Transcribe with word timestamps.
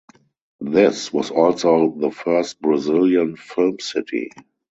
This 0.63 1.13
was 1.13 1.29
also 1.29 1.91
the 1.95 2.09
first 2.09 2.59
Brazilian 2.59 3.35
film 3.35 3.77
city. 3.77 4.31